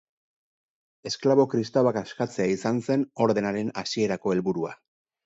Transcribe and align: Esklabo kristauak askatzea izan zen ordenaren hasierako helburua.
Esklabo 1.09 1.43
kristauak 1.51 1.99
askatzea 2.01 2.47
izan 2.53 2.79
zen 2.87 3.05
ordenaren 3.27 3.71
hasierako 3.83 4.35
helburua. 4.37 4.73